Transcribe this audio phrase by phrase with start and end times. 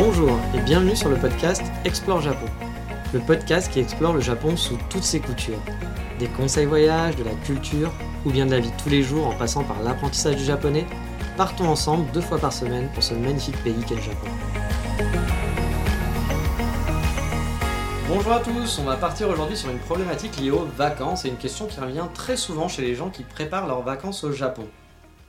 [0.00, 2.46] Bonjour et bienvenue sur le podcast Explore Japon.
[3.12, 5.60] Le podcast qui explore le Japon sous toutes ses coutures.
[6.20, 7.92] Des conseils voyages, de la culture
[8.24, 10.86] ou bien de la vie tous les jours en passant par l'apprentissage du japonais.
[11.36, 14.28] Partons ensemble deux fois par semaine pour ce magnifique pays qu'est le Japon.
[18.06, 21.38] Bonjour à tous, on va partir aujourd'hui sur une problématique liée aux vacances et une
[21.38, 24.68] question qui revient très souvent chez les gens qui préparent leurs vacances au Japon.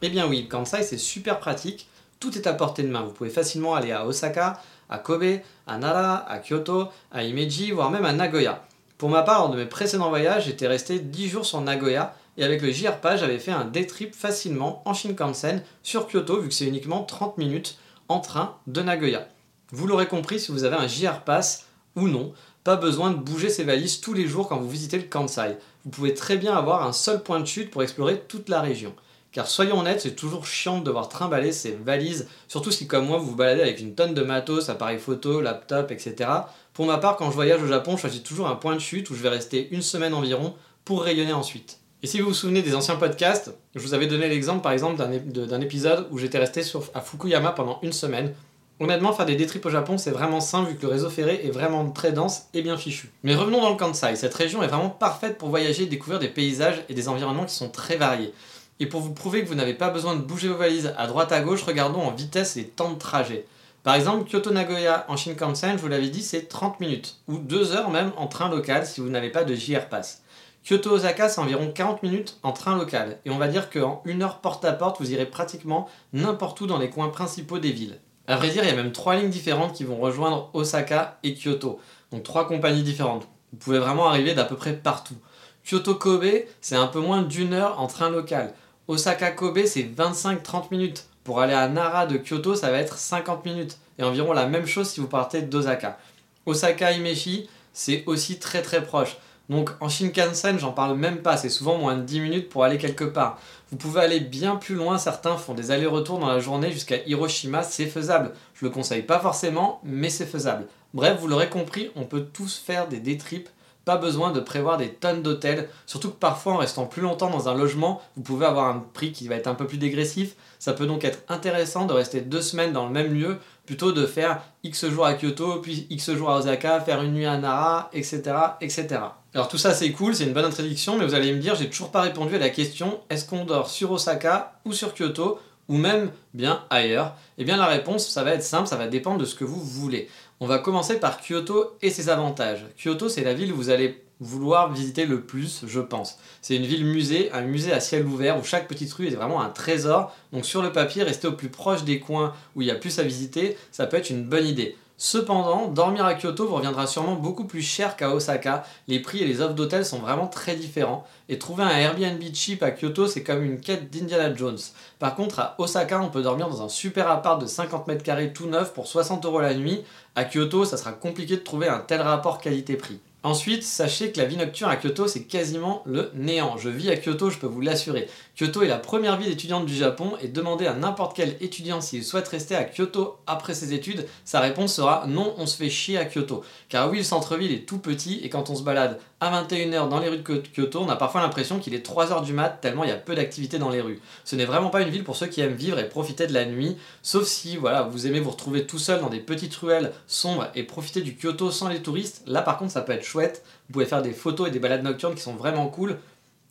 [0.04, 3.04] Eh bien oui, Kansai c'est super pratique, tout est à portée de main.
[3.04, 7.92] Vous pouvez facilement aller à Osaka, à Kobe, à Nara, à Kyoto, à Himeji, voire
[7.92, 8.66] même à Nagoya.
[8.98, 12.44] Pour ma part, lors de mes précédents voyages, j'étais resté 10 jours sur Nagoya et
[12.44, 16.54] avec le JRPA, j'avais fait un day trip facilement en Shinkansen sur Kyoto vu que
[16.54, 17.78] c'est uniquement 30 minutes
[18.10, 19.28] en train de Nagoya.
[19.72, 22.34] Vous l'aurez compris si vous avez un JR Pass ou non,
[22.64, 25.58] pas besoin de bouger ses valises tous les jours quand vous visitez le Kansai.
[25.86, 28.94] Vous pouvez très bien avoir un seul point de chute pour explorer toute la région.
[29.32, 33.20] Car soyons honnêtes, c'est toujours chiant de devoir trimballer ses valises, surtout si comme moi
[33.20, 36.30] vous vous baladez avec une tonne de matos, appareils photo, laptop, etc.
[36.74, 39.10] Pour ma part, quand je voyage au Japon, je choisis toujours un point de chute
[39.12, 41.80] où je vais rester une semaine environ pour rayonner ensuite.
[42.02, 44.96] Et si vous vous souvenez des anciens podcasts, je vous avais donné l'exemple par exemple
[45.26, 46.64] d'un épisode où j'étais resté
[46.94, 48.34] à Fukuyama pendant une semaine.
[48.80, 51.52] Honnêtement, faire des détrips au Japon, c'est vraiment simple vu que le réseau ferré est
[51.52, 53.12] vraiment très dense et bien fichu.
[53.24, 54.16] Mais revenons dans le Kansai.
[54.16, 57.54] Cette région est vraiment parfaite pour voyager et découvrir des paysages et des environnements qui
[57.54, 58.34] sont très variés.
[58.80, 61.32] Et pour vous prouver que vous n'avez pas besoin de bouger vos valises à droite
[61.32, 63.46] à gauche, regardons en vitesse et temps de trajet.
[63.84, 67.90] Par exemple, Kyoto-Nagoya en Shinkansen, je vous l'avais dit, c'est 30 minutes, ou 2 heures
[67.90, 70.22] même en train local si vous n'avez pas de JR Pass.
[70.64, 74.40] Kyoto-Osaka, c'est environ 40 minutes en train local, et on va dire qu'en 1 heure
[74.40, 78.00] porte à porte, vous irez pratiquement n'importe où dans les coins principaux des villes.
[78.28, 81.34] À vrai dire, il y a même trois lignes différentes qui vont rejoindre Osaka et
[81.34, 81.80] Kyoto,
[82.12, 83.28] donc trois compagnies différentes.
[83.52, 85.16] Vous pouvez vraiment arriver d'à peu près partout.
[85.64, 88.54] Kyoto-Kobe, c'est un peu moins d'une heure en train local.
[88.90, 91.06] Osaka-Kobe, c'est 25-30 minutes.
[91.24, 93.78] Pour aller à Nara de Kyoto, ça va être 50 minutes.
[94.00, 96.00] Et environ la même chose si vous partez d'Osaka.
[96.48, 99.18] Osaka-Imeshi, c'est aussi très très proche.
[99.48, 102.80] Donc en Shinkansen, j'en parle même pas, c'est souvent moins de 10 minutes pour aller
[102.80, 103.40] quelque part.
[103.70, 107.62] Vous pouvez aller bien plus loin, certains font des allers-retours dans la journée jusqu'à Hiroshima,
[107.62, 108.32] c'est faisable.
[108.56, 110.66] Je le conseille pas forcément, mais c'est faisable.
[110.96, 113.50] Bref, vous l'aurez compris, on peut tous faire des day trips
[113.86, 117.50] pas besoin de prévoir des tonnes d'hôtels, surtout que parfois en restant plus longtemps dans
[117.50, 120.36] un logement, vous pouvez avoir un prix qui va être un peu plus dégressif.
[120.60, 124.06] Ça peut donc être intéressant de rester deux semaines dans le même lieu plutôt de
[124.06, 127.90] faire X jours à Kyoto, puis X jours à Osaka, faire une nuit à Nara,
[127.94, 128.22] etc.
[128.62, 128.88] etc.
[129.34, 131.70] Alors tout ça c'est cool, c'est une bonne introduction, mais vous allez me dire, j'ai
[131.70, 135.78] toujours pas répondu à la question est-ce qu'on dort sur Osaka ou sur Kyoto ou
[135.78, 137.16] même bien ailleurs?
[137.38, 139.62] Eh bien la réponse, ça va être simple, ça va dépendre de ce que vous
[139.62, 140.10] voulez.
[140.42, 142.66] On va commencer par Kyoto et ses avantages.
[142.82, 146.18] Kyoto, c'est la ville où vous allez vouloir visiter le plus, je pense.
[146.42, 149.42] C'est une ville musée, un musée à ciel ouvert où chaque petite rue est vraiment
[149.42, 150.16] un trésor.
[150.32, 153.00] Donc sur le papier, rester au plus proche des coins où il y a plus
[153.00, 154.78] à visiter, ça peut être une bonne idée.
[155.02, 158.66] Cependant, dormir à Kyoto vous reviendra sûrement beaucoup plus cher qu'à Osaka.
[158.90, 161.08] Les prix et les offres d'hôtels sont vraiment très différents.
[161.30, 164.60] Et trouver un Airbnb cheap à Kyoto, c'est comme une quête d'Indiana Jones.
[165.00, 168.34] Par contre, à Osaka, on peut dormir dans un super appart de 50 mètres carrés
[168.34, 169.86] tout neuf pour 60 euros la nuit.
[170.16, 173.00] À Kyoto, ça sera compliqué de trouver un tel rapport qualité-prix.
[173.22, 176.56] Ensuite, sachez que la vie nocturne à Kyoto, c'est quasiment le néant.
[176.58, 178.08] Je vis à Kyoto, je peux vous l'assurer.
[178.40, 182.06] Kyoto est la première ville étudiante du Japon et demandez à n'importe quel étudiant s'il
[182.06, 185.98] souhaite rester à Kyoto après ses études, sa réponse sera non, on se fait chier
[185.98, 186.46] à Kyoto.
[186.70, 190.00] Car oui, le centre-ville est tout petit et quand on se balade à 21h dans
[190.00, 192.90] les rues de Kyoto, on a parfois l'impression qu'il est 3h du mat tellement il
[192.90, 194.00] y a peu d'activité dans les rues.
[194.24, 196.46] Ce n'est vraiment pas une ville pour ceux qui aiment vivre et profiter de la
[196.46, 200.48] nuit, sauf si voilà, vous aimez vous retrouver tout seul dans des petites ruelles sombres
[200.56, 202.22] et profiter du Kyoto sans les touristes.
[202.26, 203.44] Là par contre, ça peut être chouette.
[203.68, 205.98] Vous pouvez faire des photos et des balades nocturnes qui sont vraiment cool.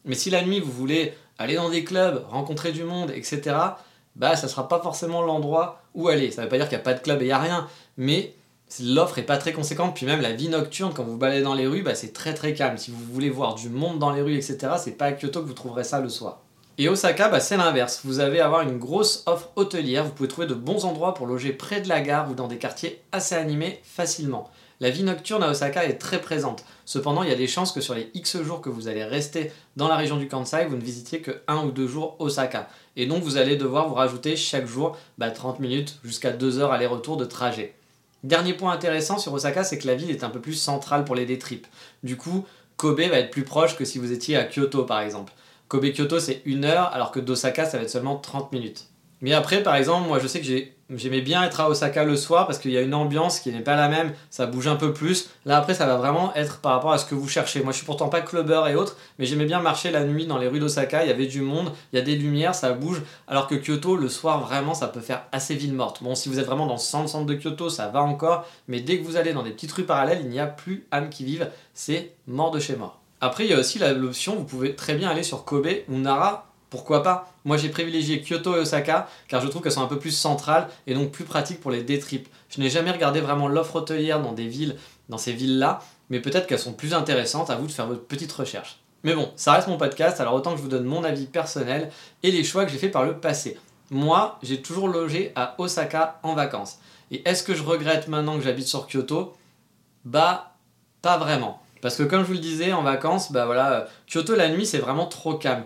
[0.05, 3.56] Mais si la nuit vous voulez aller dans des clubs, rencontrer du monde, etc.,
[4.16, 6.31] bah ça sera pas forcément l'endroit où aller.
[6.31, 7.69] Ça veut pas dire qu'il n'y a pas de club et il n'y a rien,
[7.96, 8.34] mais
[8.82, 9.94] l'offre est pas très conséquente.
[9.94, 12.55] Puis même la vie nocturne, quand vous baladez dans les rues, bah, c'est très très
[12.55, 12.78] calme.
[12.78, 15.46] Si vous voulez voir du monde dans les rues, etc., c'est pas à Kyoto que
[15.46, 16.40] vous trouverez ça le soir.
[16.81, 18.02] Et Osaka, bah, c'est l'inverse.
[18.04, 20.04] Vous allez avoir une grosse offre hôtelière.
[20.04, 22.58] Vous pouvez trouver de bons endroits pour loger près de la gare ou dans des
[22.58, 24.50] quartiers assez animés facilement.
[24.80, 26.64] La vie nocturne à Osaka est très présente.
[26.84, 29.50] Cependant, il y a des chances que sur les X jours que vous allez rester
[29.75, 32.69] dans la région du Kansai, vous ne visitiez que 1 ou 2 jours Osaka.
[32.94, 36.72] Et donc vous allez devoir vous rajouter chaque jour 30 bah, minutes jusqu'à 2 heures
[36.72, 37.75] aller-retour de trajet.
[38.22, 41.16] Dernier point intéressant sur Osaka, c'est que la ville est un peu plus centrale pour
[41.16, 41.66] les détripes.
[42.04, 42.46] Du coup,
[42.76, 45.32] Kobe va être plus proche que si vous étiez à Kyoto par exemple.
[45.66, 48.86] Kobe-Kyoto c'est 1 heure alors que d'Osaka ça va être seulement 30 minutes.
[49.20, 50.46] Mais après, par exemple, moi je sais que
[50.94, 53.61] j'aimais bien être à Osaka le soir parce qu'il y a une ambiance qui n'est
[53.61, 55.31] pas la même, ça bouge un peu plus.
[55.44, 57.62] Là après, ça va vraiment être par rapport à ce que vous cherchez.
[57.62, 60.38] Moi je suis pourtant pas clubber et autres, mais j'aimais bien marcher la nuit dans
[60.38, 63.02] les rues d'Osaka, il y avait du monde, il y a des lumières, ça bouge.
[63.26, 66.02] Alors que Kyoto, le soir, vraiment, ça peut faire assez ville morte.
[66.02, 68.81] Bon, si vous êtes vraiment dans le centre, centre de Kyoto, ça va encore, mais
[68.81, 71.25] dès que vous allez dans des petites rues parallèles, il n'y a plus âme qui
[71.25, 73.00] vive, c'est mort de chez mort.
[73.20, 76.49] Après, il y a aussi l'option, vous pouvez très bien aller sur Kobe ou Nara
[76.70, 77.32] pourquoi pas?
[77.44, 80.69] Moi j'ai privilégié Kyoto et Osaka car je trouve qu'elles sont un peu plus centrales
[80.87, 82.00] et donc plus pratiques pour les day.
[82.50, 84.76] Je n'ai jamais regardé vraiment l'offre hôtelière dans des villes,
[85.09, 85.81] dans ces villes-là,
[86.11, 88.81] mais peut-être qu'elles sont plus intéressantes à vous de faire votre petite recherche.
[89.05, 91.91] Mais bon, ça reste mon podcast, alors autant que je vous donne mon avis personnel
[92.23, 93.59] et les choix que j'ai fait par le passé.
[93.91, 96.79] Moi, j'ai toujours logé à Osaka en vacances.
[97.11, 99.35] Et est-ce que je regrette maintenant que j'habite sur Kyoto?
[100.05, 100.53] Bah,
[101.00, 101.62] pas vraiment.
[101.80, 104.78] Parce que comme je vous le disais, en vacances, bah voilà, Kyoto la nuit c'est
[104.78, 105.64] vraiment trop calme.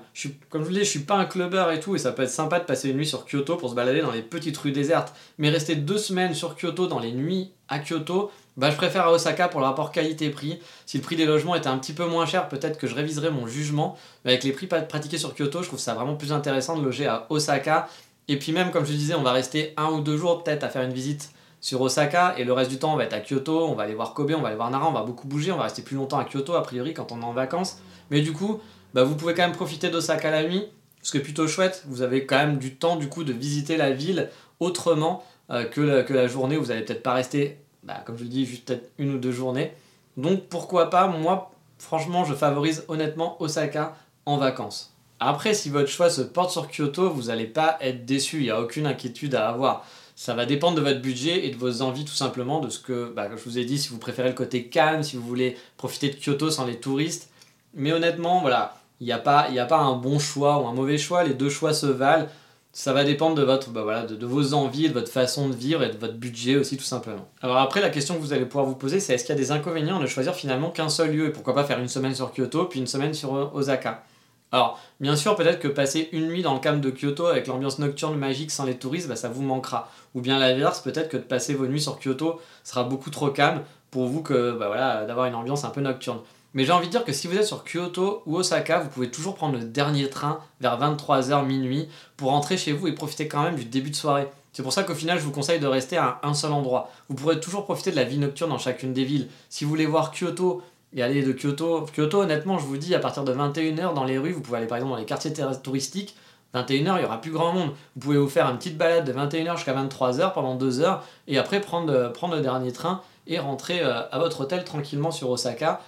[0.50, 2.22] Comme je vous le disais, je suis pas un clubber et tout, et ça peut
[2.22, 4.72] être sympa de passer une nuit sur Kyoto pour se balader dans les petites rues
[4.72, 5.14] désertes.
[5.38, 9.12] Mais rester deux semaines sur Kyoto dans les nuits à Kyoto, bah je préfère à
[9.12, 10.60] Osaka pour le rapport qualité-prix.
[10.84, 13.30] Si le prix des logements était un petit peu moins cher, peut-être que je réviserais
[13.30, 13.96] mon jugement.
[14.24, 17.06] Mais avec les prix pratiqués sur Kyoto, je trouve ça vraiment plus intéressant de loger
[17.06, 17.88] à Osaka.
[18.28, 20.68] Et puis même, comme je disais, on va rester un ou deux jours peut-être à
[20.68, 21.30] faire une visite
[21.62, 23.94] sur Osaka et le reste du temps on va être à Kyoto, on va aller
[23.94, 25.96] voir Kobe, on va aller voir Nara, on va beaucoup bouger, on va rester plus
[25.96, 27.78] longtemps à Kyoto a priori quand on est en vacances.
[28.10, 28.60] Mais du coup,
[28.92, 30.66] bah, vous pouvez quand même profiter d'Osaka la nuit,
[31.02, 31.84] ce qui est plutôt chouette.
[31.86, 34.28] Vous avez quand même du temps du coup de visiter la ville
[34.58, 38.18] autrement euh, que, la, que, la, journée où vous allez peut-être pas rester, bah, comme
[38.18, 39.72] je le dis, juste peut-être une ou deux journées.
[40.16, 44.94] Donc pourquoi pas, moi franchement je favorise honnêtement Osaka en vacances.
[45.20, 48.50] Après, si votre choix se porte sur Kyoto, vous n'allez pas être déçu, il n'y
[48.50, 49.86] a aucune inquiétude à avoir.
[50.22, 53.12] Ça va dépendre de votre budget et de vos envies tout simplement, de ce que,
[53.12, 56.10] bah, je vous ai dit, si vous préférez le côté calme, si vous voulez profiter
[56.10, 57.28] de Kyoto sans les touristes.
[57.74, 60.96] Mais honnêtement, voilà, il n'y a, pas, a pas un bon choix ou un mauvais
[60.96, 62.28] choix, les deux choix se valent.
[62.72, 65.82] Ça va dépendre de, votre, bah voilà, de, vos envies, de votre façon de vivre
[65.82, 67.28] et de votre budget aussi tout simplement.
[67.40, 69.40] Alors après, la question que vous allez pouvoir vous poser, c'est est-ce qu'il y a
[69.40, 72.32] des inconvénients de choisir finalement qu'un seul lieu et pourquoi pas faire une semaine sur
[72.32, 74.04] Kyoto puis une semaine sur Osaka?
[74.52, 77.78] Alors, bien sûr, peut-être que passer une nuit dans le calme de Kyoto avec l'ambiance
[77.78, 79.90] nocturne magique sans les touristes, bah, ça vous manquera.
[80.14, 83.62] Ou bien l'inverse, peut-être que de passer vos nuits sur Kyoto sera beaucoup trop calme
[83.90, 86.18] pour vous que bah, voilà, d'avoir une ambiance un peu nocturne.
[86.52, 89.10] Mais j'ai envie de dire que si vous êtes sur Kyoto ou Osaka, vous pouvez
[89.10, 91.88] toujours prendre le dernier train vers 23h minuit
[92.18, 94.28] pour rentrer chez vous et profiter quand même du début de soirée.
[94.52, 96.90] C'est pour ça qu'au final, je vous conseille de rester à un seul endroit.
[97.08, 99.28] Vous pourrez toujours profiter de la vie nocturne dans chacune des villes.
[99.48, 100.60] Si vous voulez voir Kyoto
[100.94, 101.86] et aller de Kyoto.
[101.94, 104.66] Kyoto, honnêtement, je vous dis, à partir de 21h dans les rues, vous pouvez aller
[104.66, 106.16] par exemple dans les quartiers touristiques.
[106.54, 107.70] 21h, il y aura plus grand monde.
[107.96, 111.38] Vous pouvez vous faire une petite balade de 21h jusqu'à 23h pendant 2 heures et
[111.38, 115.80] après prendre, prendre le dernier train et rentrer euh, à votre hôtel tranquillement sur Osaka.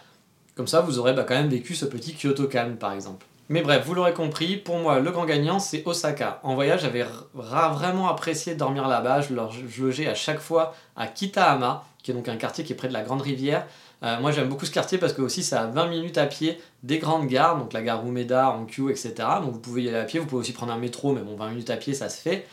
[0.54, 3.26] Comme ça, vous aurez bah, quand même vécu ce petit Kyoto calme par exemple.
[3.50, 6.40] Mais bref, vous l'aurez compris, pour moi, le grand gagnant, c'est Osaka.
[6.44, 7.04] En voyage, j'avais
[7.34, 9.20] vraiment apprécié dormir là-bas.
[9.20, 12.88] Je logeais à chaque fois à Kitahama, qui est donc un quartier qui est près
[12.88, 13.66] de la Grande Rivière.
[14.04, 16.60] Euh, moi j'aime beaucoup ce quartier parce que aussi ça a 20 minutes à pied
[16.82, 19.14] des grandes gares, donc la gare Umeda, Hankyu, etc.
[19.40, 21.36] Donc vous pouvez y aller à pied, vous pouvez aussi prendre un métro, mais bon
[21.36, 22.46] 20 minutes à pied ça se fait.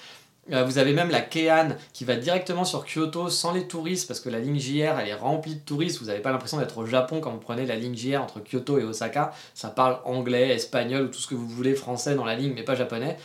[0.51, 4.19] Euh, vous avez même la Keihan qui va directement sur Kyoto sans les touristes parce
[4.19, 5.99] que la ligne JR elle est remplie de touristes.
[5.99, 8.79] Vous n'avez pas l'impression d'être au Japon quand vous prenez la ligne JR entre Kyoto
[8.79, 9.33] et Osaka.
[9.53, 12.63] Ça parle anglais, espagnol ou tout ce que vous voulez, français dans la ligne mais
[12.63, 13.17] pas japonais.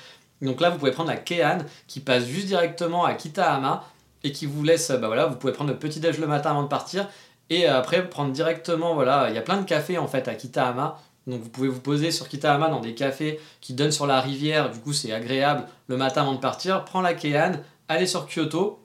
[0.43, 3.85] Donc là vous pouvez prendre la Keihan qui passe juste directement à Kitahama
[4.25, 6.65] et qui vous laisse, bah voilà, vous pouvez prendre le petit déj le matin avant
[6.65, 7.09] de partir
[7.51, 11.01] et après, prendre directement, voilà, il y a plein de cafés en fait à Kitahama.
[11.27, 14.71] Donc vous pouvez vous poser sur Kitahama dans des cafés qui donnent sur la rivière,
[14.71, 16.85] du coup c'est agréable le matin avant de partir.
[16.85, 17.53] Prends la Keihan,
[17.89, 18.79] allez sur Kyoto,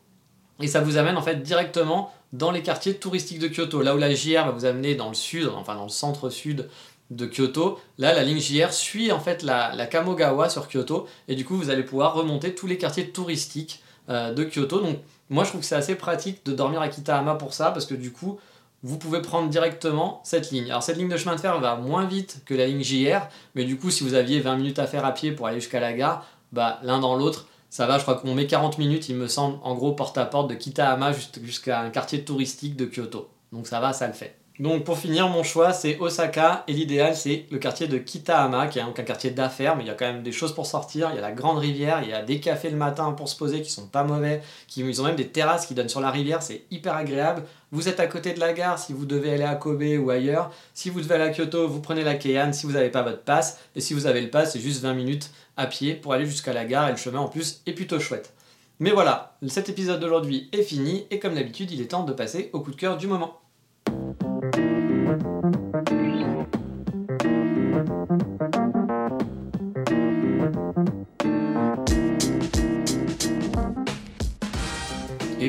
[0.59, 3.81] et ça vous amène en fait directement dans les quartiers touristiques de Kyoto.
[3.81, 6.67] Là où la JR va vous amener dans le sud, enfin dans le centre-sud
[7.11, 11.35] de Kyoto, là la ligne JR suit en fait la, la, Kamogawa sur Kyoto, et
[11.35, 14.79] du coup vous allez pouvoir remonter tous les quartiers touristiques euh, de Kyoto.
[14.79, 14.97] Donc
[15.29, 17.93] moi je trouve que c'est assez pratique de dormir à Kitahama pour ça, parce que
[17.93, 18.39] du coup
[18.83, 20.69] vous pouvez prendre directement cette ligne.
[20.69, 23.63] Alors cette ligne de chemin de fer va moins vite que la ligne JR, mais
[23.63, 25.93] du coup si vous aviez 20 minutes à faire à pied pour aller jusqu'à la
[25.93, 29.27] gare, bah l'un dans l'autre, ça va, je crois qu'on met 40 minutes, il me
[29.27, 31.11] semble, en gros porte à porte de Kitahama
[31.41, 33.29] jusqu'à un quartier touristique de Kyoto.
[33.51, 34.40] Donc ça va, ça le fait.
[34.61, 38.77] Donc pour finir, mon choix c'est Osaka et l'idéal c'est le quartier de Kitahama qui
[38.77, 41.09] est donc un quartier d'affaires mais il y a quand même des choses pour sortir.
[41.11, 43.35] Il y a la grande rivière, il y a des cafés le matin pour se
[43.35, 46.11] poser qui sont pas mauvais, qui, ils ont même des terrasses qui donnent sur la
[46.11, 47.41] rivière, c'est hyper agréable.
[47.71, 50.51] Vous êtes à côté de la gare si vous devez aller à Kobe ou ailleurs.
[50.75, 53.23] Si vous devez aller à Kyoto, vous prenez la Keihan si vous n'avez pas votre
[53.23, 53.61] passe.
[53.75, 56.53] Et si vous avez le pass, c'est juste 20 minutes à pied pour aller jusqu'à
[56.53, 58.31] la gare et le chemin en plus est plutôt chouette.
[58.79, 62.51] Mais voilà, cet épisode d'aujourd'hui est fini et comme d'habitude, il est temps de passer
[62.53, 63.40] au coup de cœur du moment.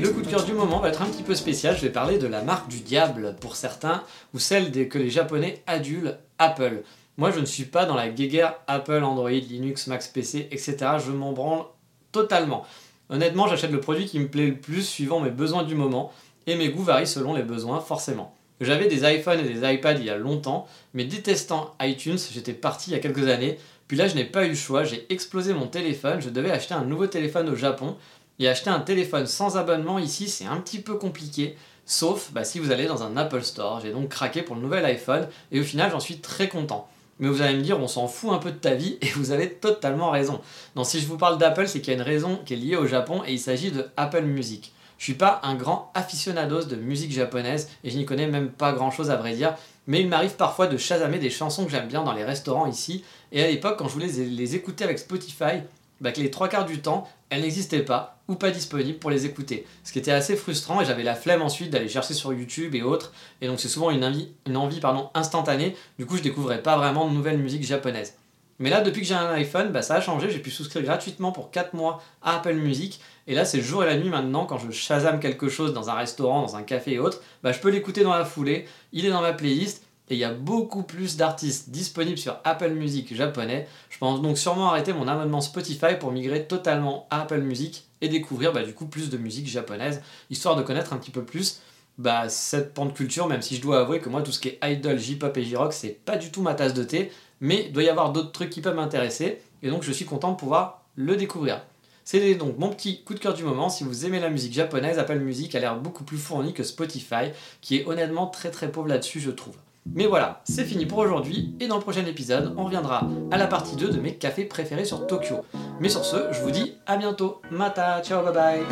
[0.02, 1.76] Le coup de cœur du moment va être un petit peu spécial.
[1.76, 4.02] Je vais parler de la marque du diable pour certains,
[4.34, 6.82] ou celle que les Japonais adulent Apple.
[7.18, 10.76] Moi, je ne suis pas dans la guéguerre Apple, Android, Linux, Mac PC, etc.
[11.06, 11.66] Je m'en branle
[12.10, 12.66] totalement.
[13.10, 16.12] Honnêtement, j'achète le produit qui me plaît le plus suivant mes besoins du moment,
[16.48, 18.34] et mes goûts varient selon les besoins, forcément.
[18.60, 22.90] J'avais des iPhones et des iPads il y a longtemps, mais détestant iTunes, j'étais parti
[22.90, 23.56] il y a quelques années.
[23.86, 26.74] Puis là, je n'ai pas eu le choix, j'ai explosé mon téléphone, je devais acheter
[26.74, 27.96] un nouveau téléphone au Japon.
[28.38, 32.58] Et acheter un téléphone sans abonnement ici, c'est un petit peu compliqué, sauf bah, si
[32.58, 33.80] vous allez dans un Apple Store.
[33.80, 36.88] J'ai donc craqué pour le nouvel iPhone, et au final, j'en suis très content.
[37.18, 39.30] Mais vous allez me dire, on s'en fout un peu de ta vie, et vous
[39.30, 40.40] avez totalement raison.
[40.76, 42.76] Non, si je vous parle d'Apple, c'est qu'il y a une raison qui est liée
[42.76, 44.72] au Japon, et il s'agit de Apple Music.
[45.02, 48.72] Je suis pas un grand aficionados de musique japonaise et je n'y connais même pas
[48.72, 49.56] grand chose à vrai dire,
[49.88, 53.02] mais il m'arrive parfois de chasamer des chansons que j'aime bien dans les restaurants ici.
[53.32, 55.64] Et à l'époque, quand je voulais les écouter avec Spotify,
[56.00, 59.24] bah, que les trois quarts du temps, elles n'existaient pas ou pas disponibles pour les
[59.24, 59.66] écouter.
[59.84, 62.82] Ce qui était assez frustrant et j'avais la flemme ensuite d'aller chercher sur YouTube et
[62.82, 63.14] autres.
[63.40, 65.74] Et donc c'est souvent une envie, une envie pardon, instantanée.
[65.98, 68.18] Du coup, je découvrais pas vraiment de nouvelles musiques japonaises.
[68.58, 70.30] Mais là, depuis que j'ai un iPhone, bah, ça a changé.
[70.30, 73.00] J'ai pu souscrire gratuitement pour 4 mois à Apple Music.
[73.26, 74.44] Et là, c'est jour et la nuit maintenant.
[74.44, 77.60] Quand je shazam quelque chose dans un restaurant, dans un café et autres, bah, je
[77.60, 78.66] peux l'écouter dans la foulée.
[78.92, 79.82] Il est dans ma playlist.
[80.12, 83.66] Et il y a beaucoup plus d'artistes disponibles sur Apple Music japonais.
[83.88, 88.10] Je pense donc sûrement arrêter mon abonnement Spotify pour migrer totalement à Apple Music et
[88.10, 91.62] découvrir bah, du coup plus de musique japonaise, histoire de connaître un petit peu plus
[91.96, 94.48] bah, cette pan de culture, même si je dois avouer que moi, tout ce qui
[94.48, 97.72] est idol, J-pop et J-rock, c'est pas du tout ma tasse de thé mais il
[97.72, 100.82] doit y avoir d'autres trucs qui peuvent m'intéresser, et donc je suis content de pouvoir
[100.94, 101.62] le découvrir.
[102.04, 103.68] C'est donc mon petit coup de cœur du moment.
[103.68, 107.30] Si vous aimez la musique japonaise, Apple Music a l'air beaucoup plus fourni que Spotify,
[107.60, 109.56] qui est honnêtement très très pauvre là-dessus, je trouve.
[109.86, 113.46] Mais voilà, c'est fini pour aujourd'hui, et dans le prochain épisode, on reviendra à la
[113.46, 115.36] partie 2 de mes cafés préférés sur Tokyo.
[115.80, 117.42] Mais sur ce, je vous dis à bientôt.
[117.50, 118.62] Mata, ciao, bye bye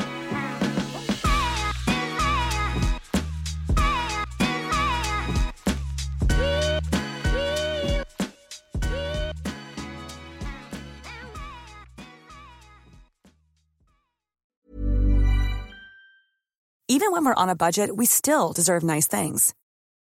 [16.93, 19.55] Even when we're on a budget, we still deserve nice things.